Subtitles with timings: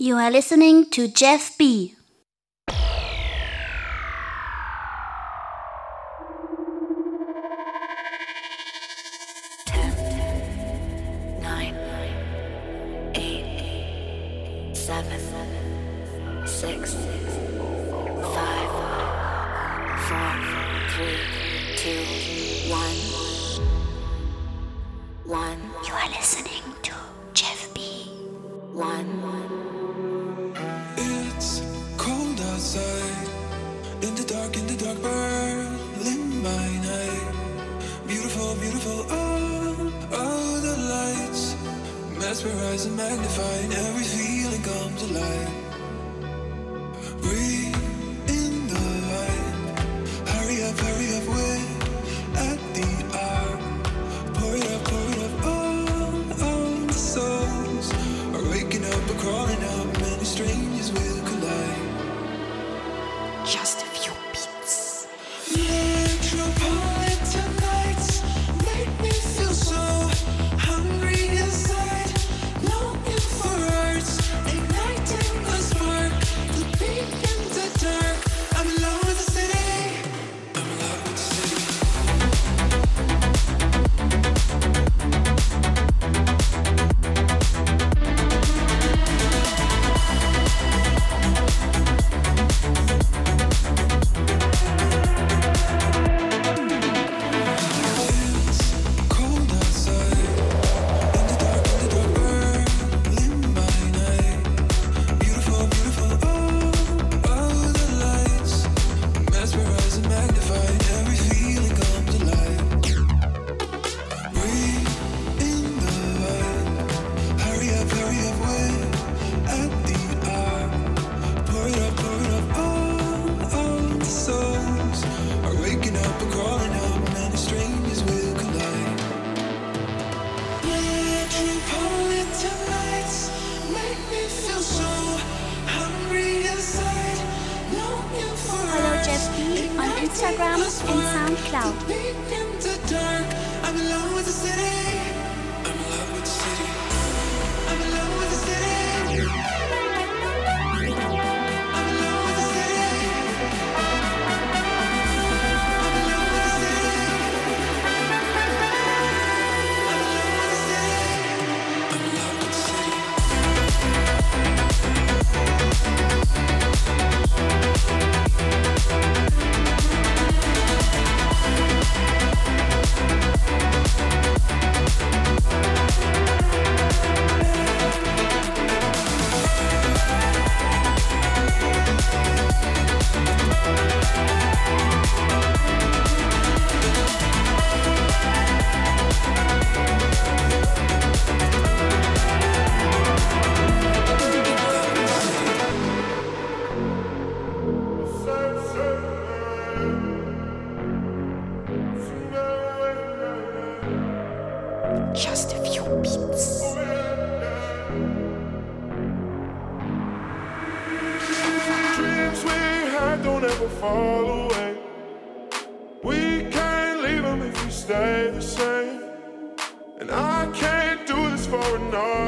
[0.00, 1.94] You are listening to Jeff B.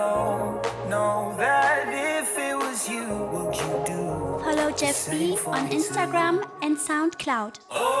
[0.00, 4.00] know, know that if it was you, would you do?
[4.80, 7.54] Jeff B on Instagram and SoundCloud.
[7.70, 8.00] Oh,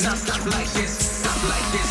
[0.00, 1.89] Stop like this, stop like this.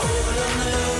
[0.00, 0.97] Of my love,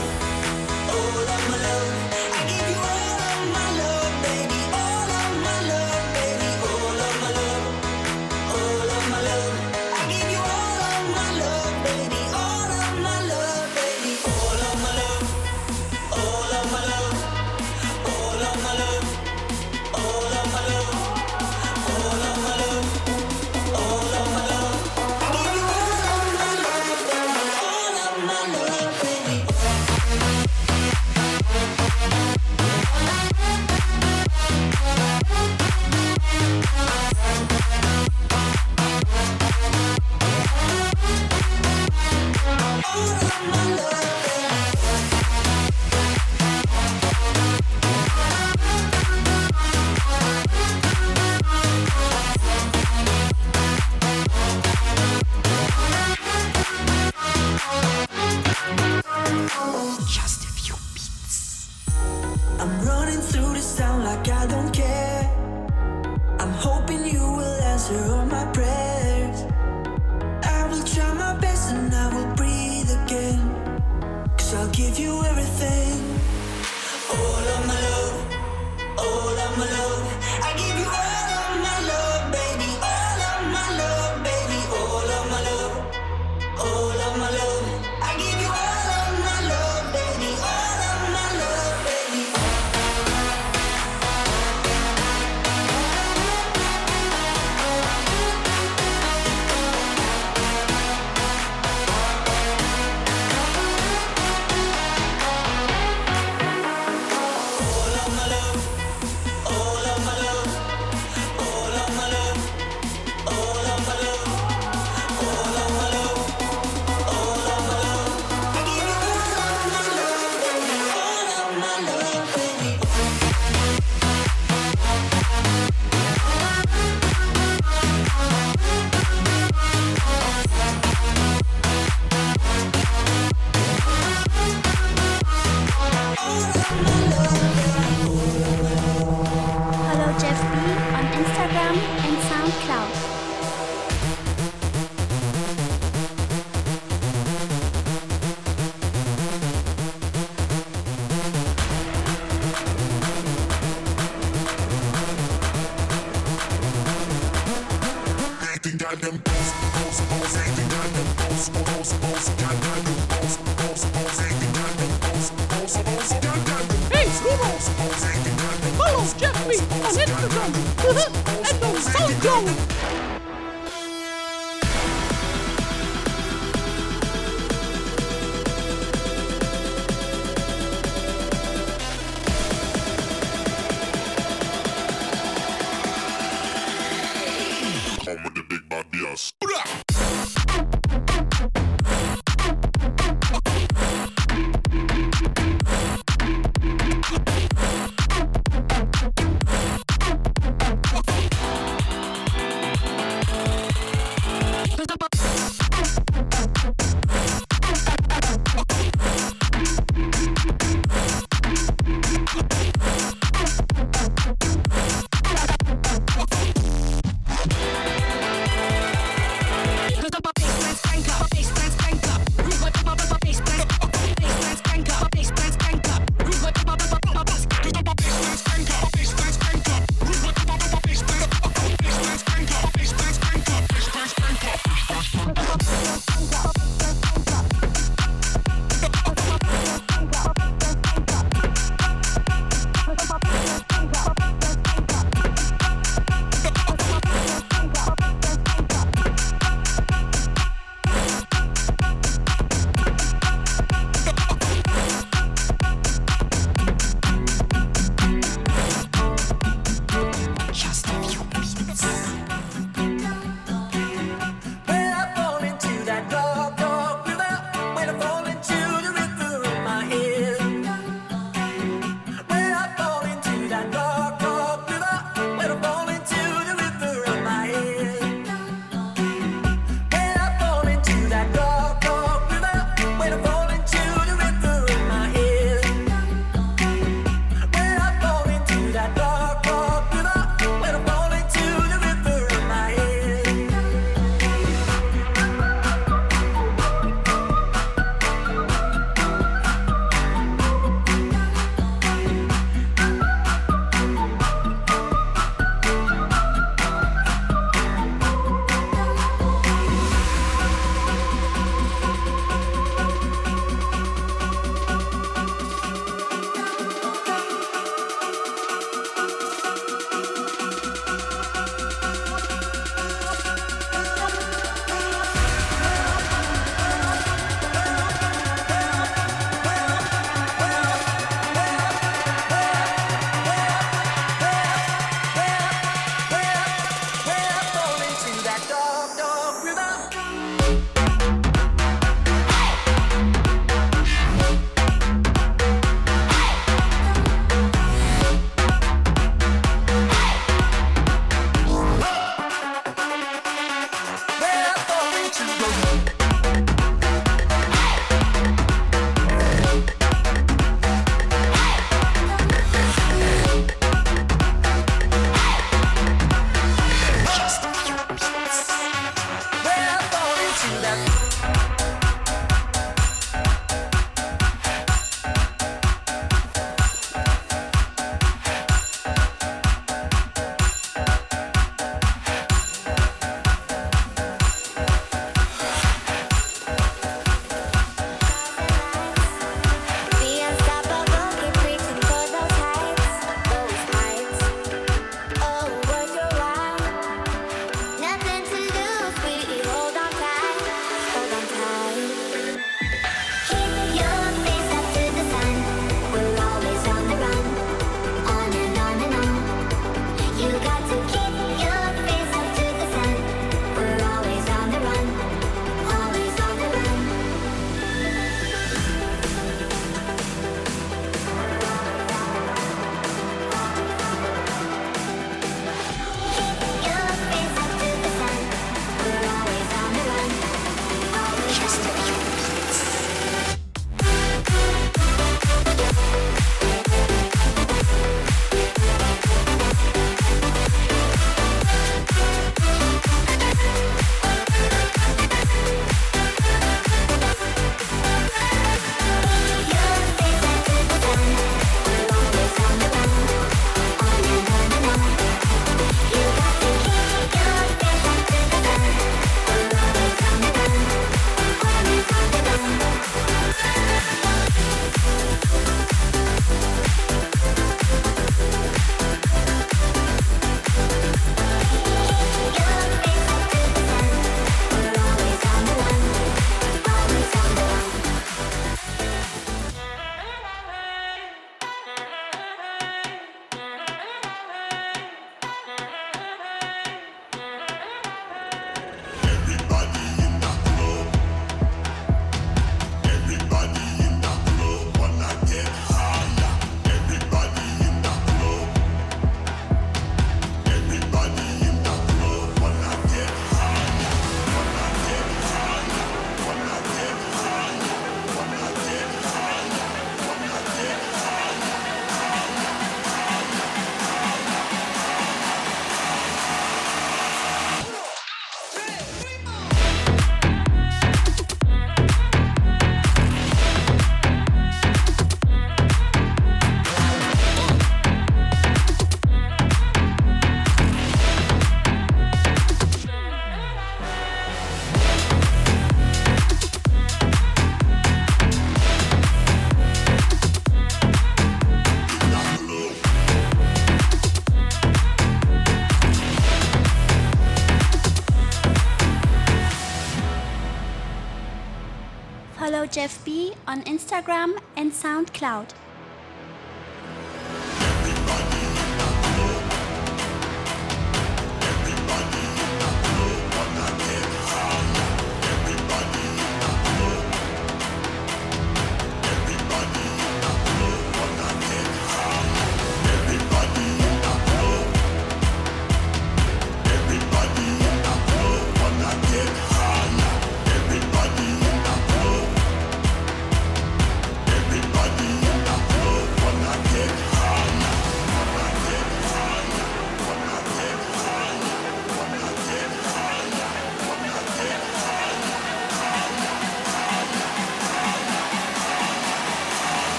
[553.88, 555.54] Instagram and SoundCloud.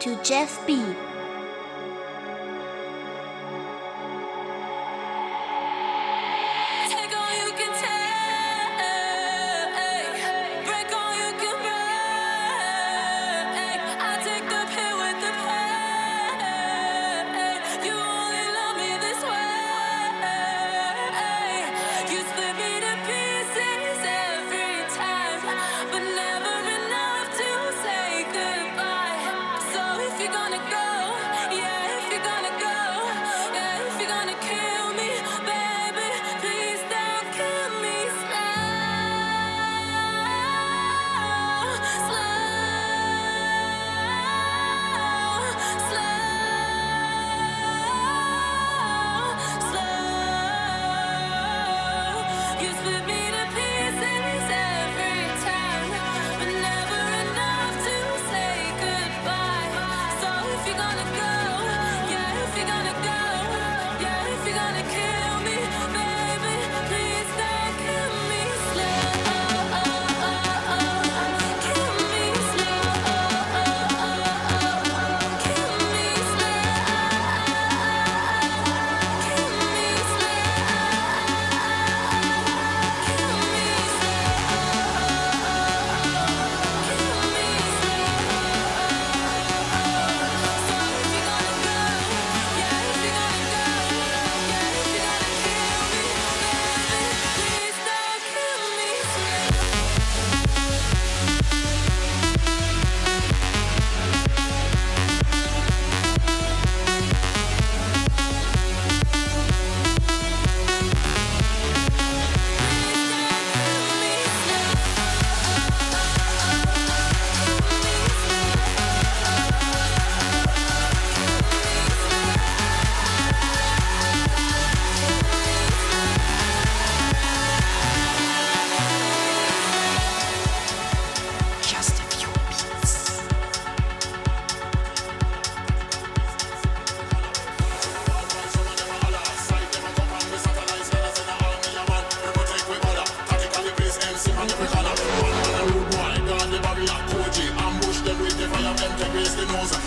[0.00, 0.89] To Jeff B.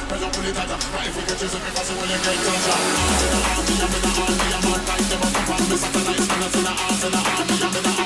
[0.10, 3.21] Pressure to the tighter But if we catch you, so when you get ganja I'm
[3.23, 6.32] in the army, I'm in the army I'm on like them, I'm on me Satanized,
[6.32, 8.02] I'm in the arms, in the army I'm in the army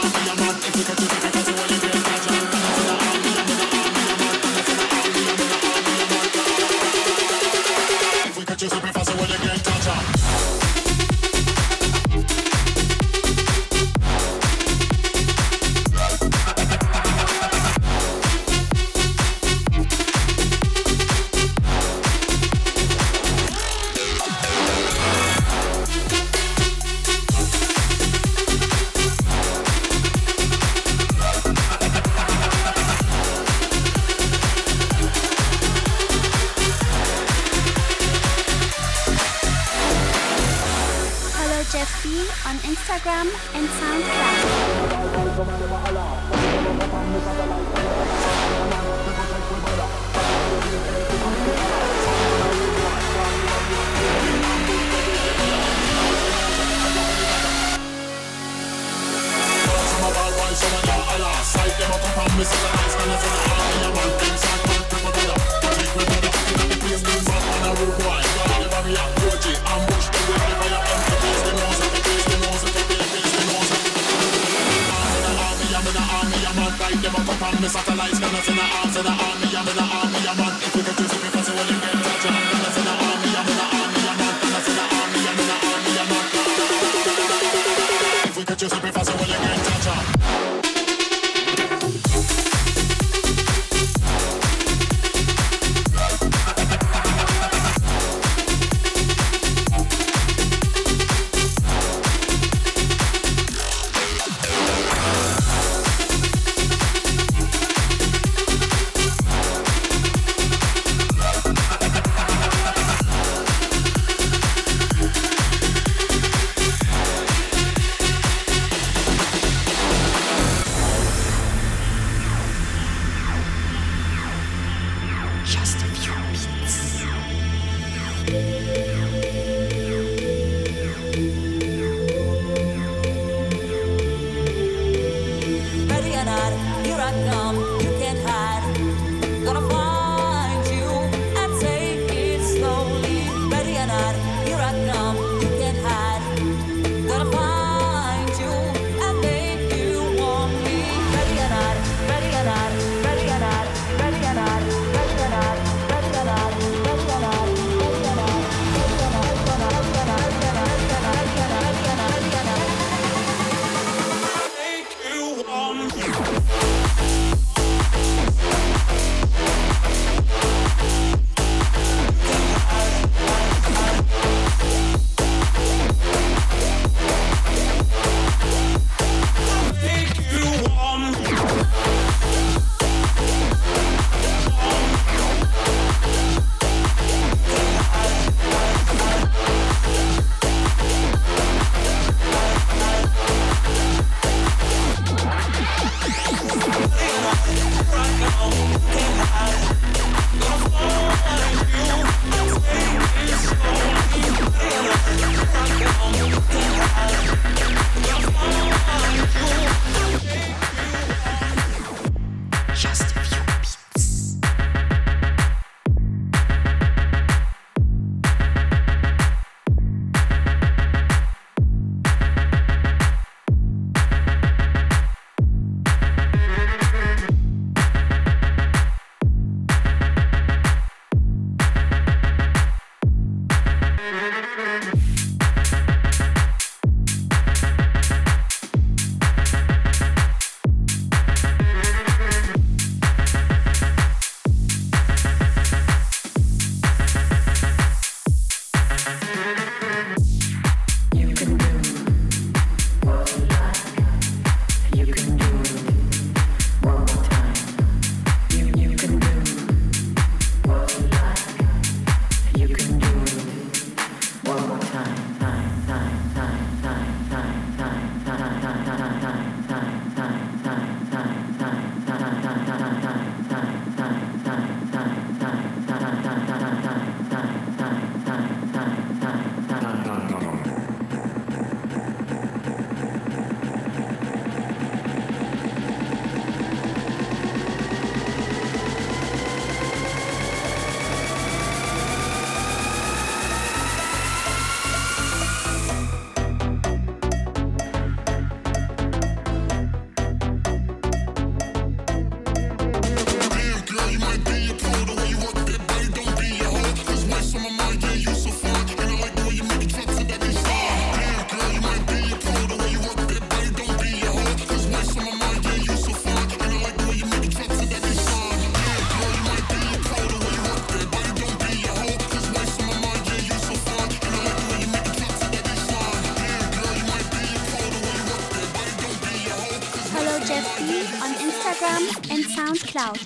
[330.80, 333.18] on Instagram and SoundCloud.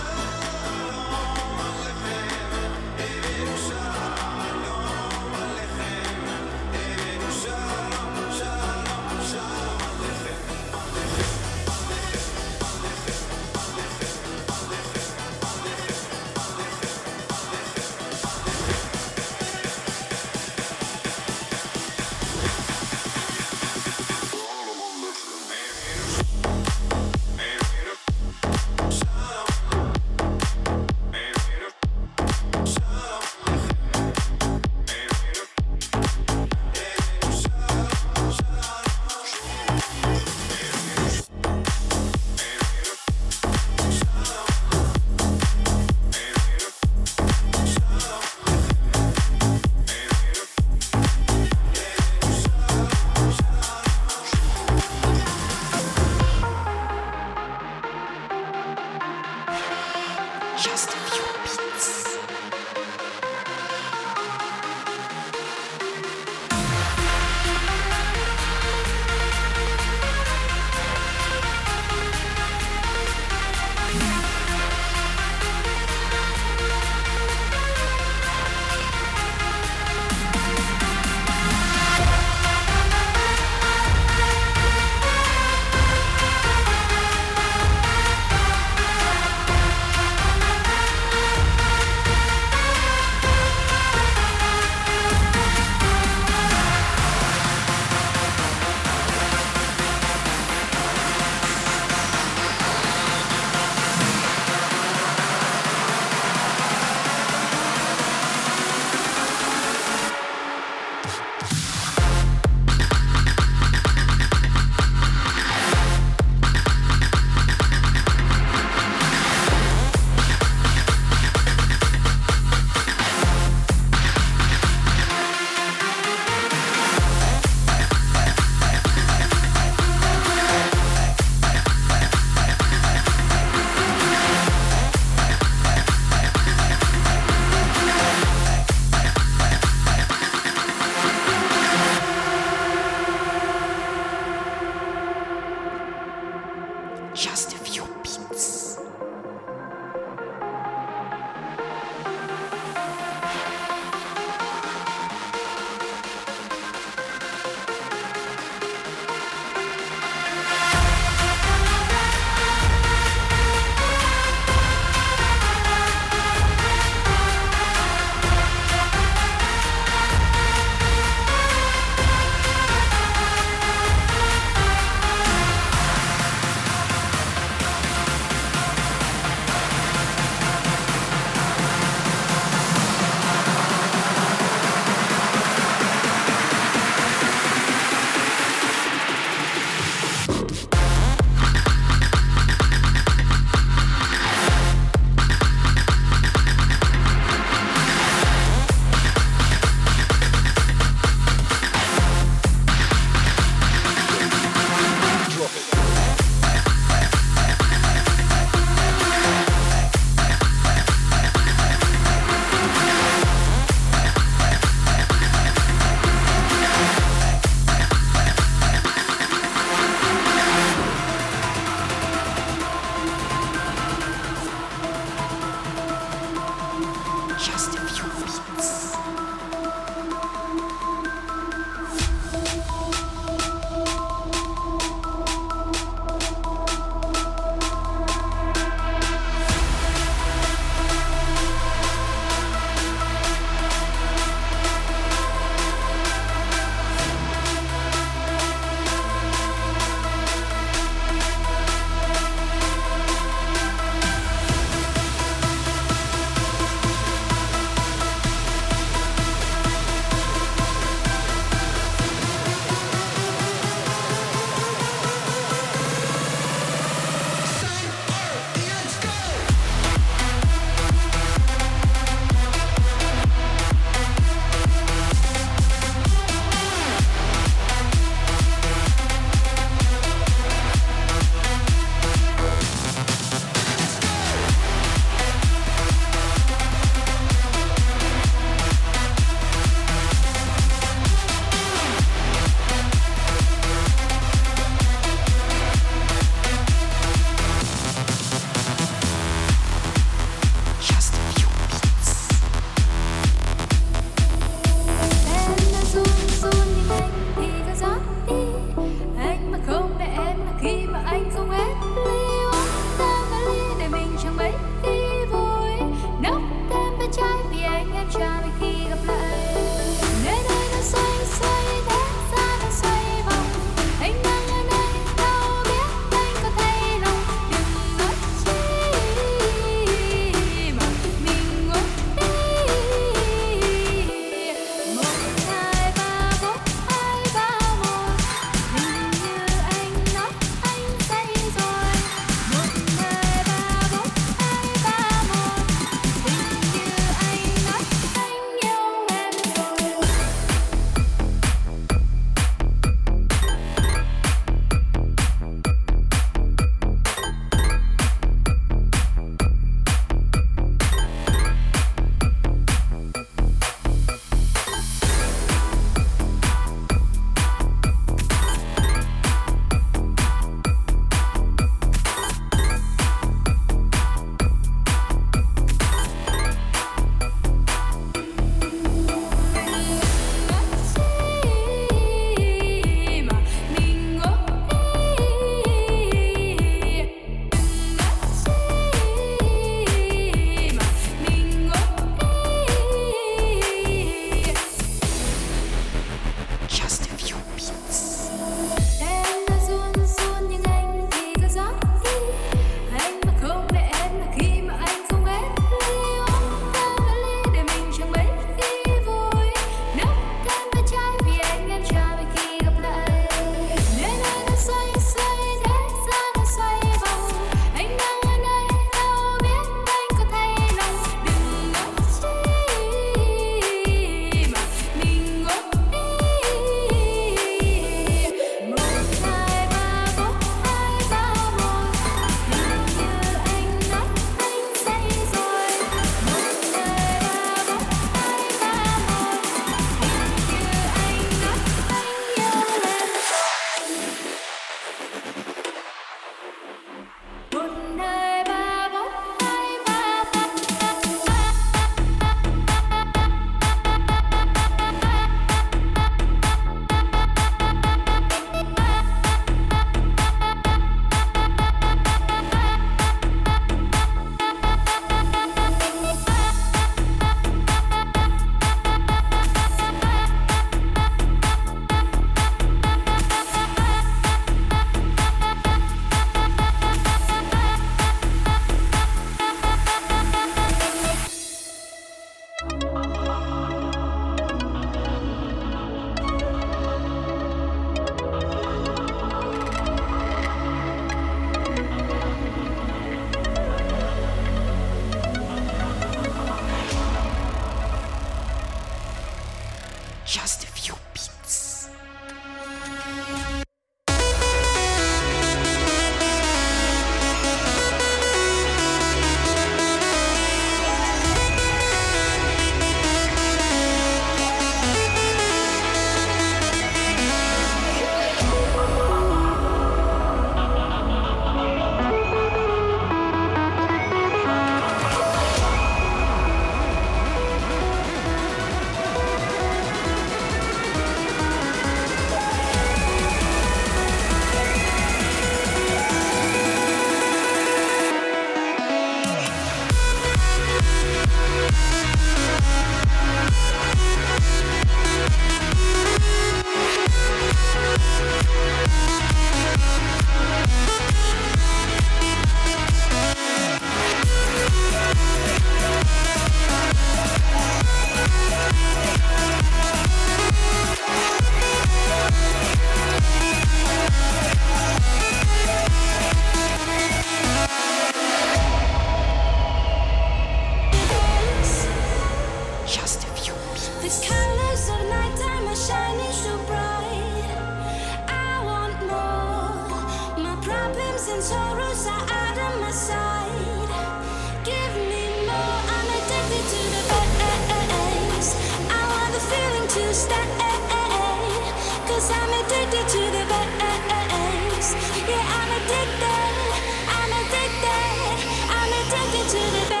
[599.51, 600.00] to the back.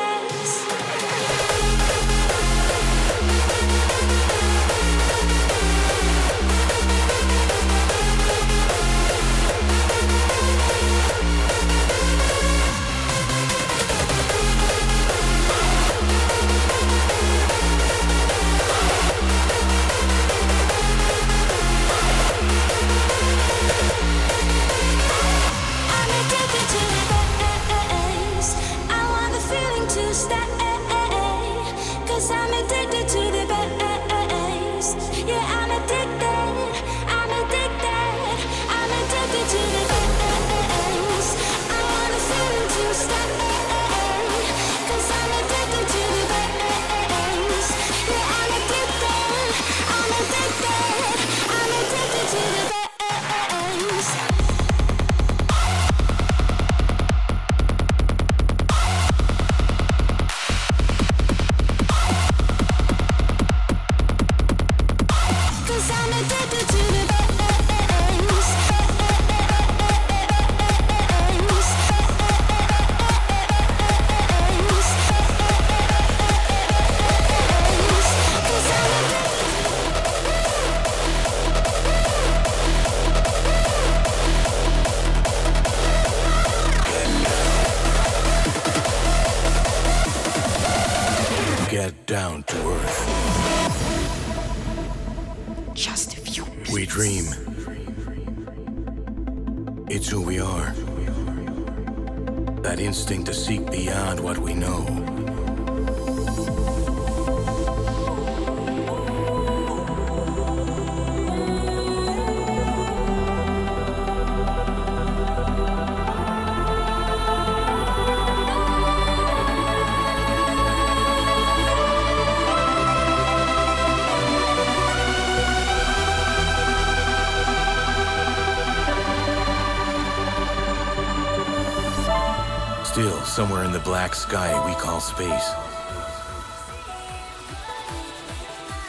[134.01, 135.49] black sky we call space.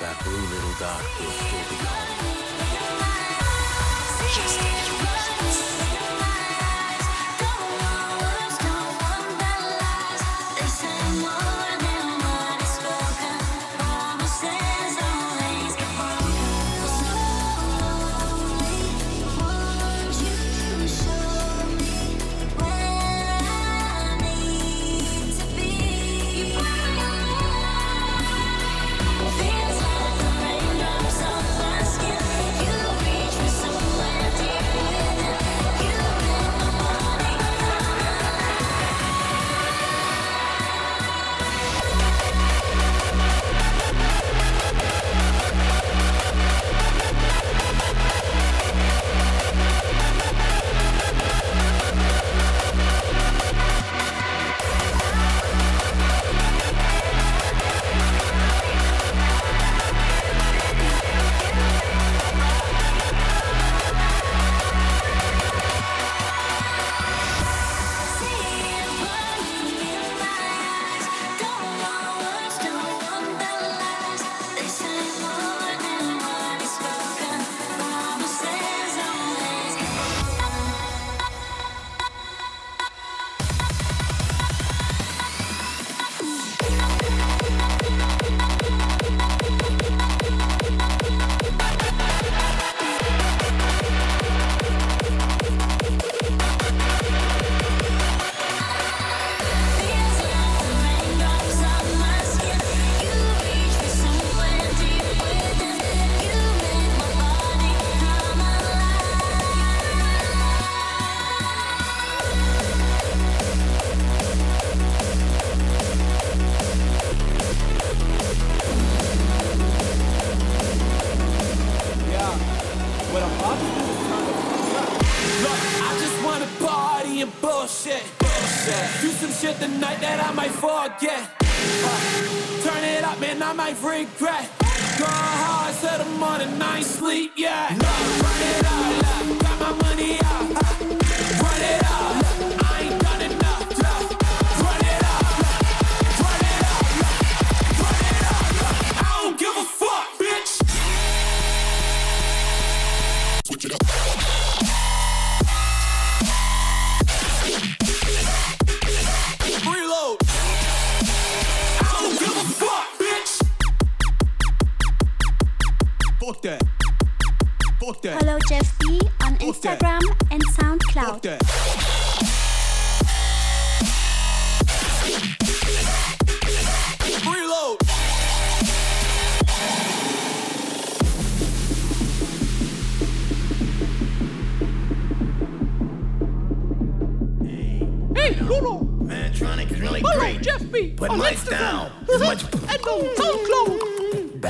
[0.01, 2.02] That blue little dot will still be gone.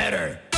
[0.03, 0.52] Better.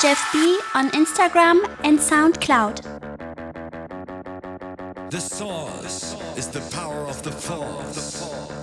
[0.00, 2.82] Jeff B on Instagram and SoundCloud.
[5.10, 8.57] The source is the power of the force.